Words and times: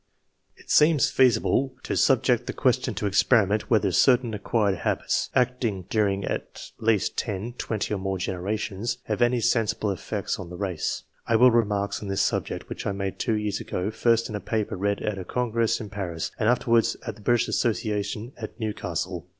It 0.57 0.71
seems 0.71 1.11
feasible 1.11 1.75
to 1.83 1.95
subject 1.95 2.47
the 2.47 2.53
question 2.53 2.95
to 2.95 3.05
experiment, 3.05 3.69
whether 3.69 3.91
certain 3.91 4.33
acquired 4.33 4.79
habits, 4.79 5.29
acting 5.35 5.83
during 5.91 6.25
at 6.25 6.71
least 6.79 7.15
ten, 7.19 7.53
twenty, 7.59 7.93
or 7.93 7.99
more 7.99 8.17
generations, 8.17 8.97
have 9.03 9.21
any 9.21 9.39
sensible 9.39 9.91
effects 9.91 10.39
on 10.39 10.49
the 10.49 10.57
race. 10.57 11.03
I 11.27 11.35
will 11.35 11.51
repeat 11.51 11.65
some 11.65 11.69
remarks 11.69 12.01
on 12.01 12.07
this 12.07 12.23
subject 12.23 12.67
which 12.67 12.87
I 12.87 12.93
made 12.93 13.19
two 13.19 13.35
years 13.35 13.59
ago, 13.59 13.91
first 13.91 14.27
in 14.27 14.33
a 14.33 14.39
paper 14.39 14.75
read 14.75 15.01
at 15.03 15.19
a 15.19 15.23
Congress 15.23 15.79
in 15.79 15.91
Paris, 15.91 16.31
and 16.39 16.49
afterwards 16.49 16.97
at 17.05 17.13
the 17.15 17.21
British 17.21 17.47
Association 17.47 18.31
at 18.37 18.59
Newcastle. 18.59 19.29